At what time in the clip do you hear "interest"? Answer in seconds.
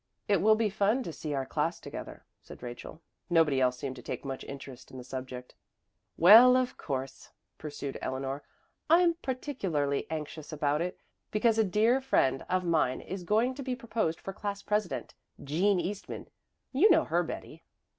4.45-4.89